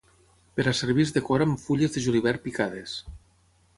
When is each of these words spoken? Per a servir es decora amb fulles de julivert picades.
Per 0.59 0.63
a 0.69 0.71
servir 0.79 1.05
es 1.09 1.13
decora 1.17 1.47
amb 1.49 1.61
fulles 1.67 1.93
de 1.99 2.05
julivert 2.07 2.45
picades. 2.47 2.97